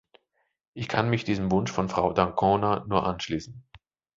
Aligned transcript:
Ich 0.73 0.87
kann 0.87 1.11
mich 1.11 1.25
diesem 1.25 1.51
Wunsch 1.51 1.71
von 1.71 1.87
Frau 1.87 2.11
d'Ancona 2.11 2.87
nur 2.87 3.05
anschließen. 3.05 3.63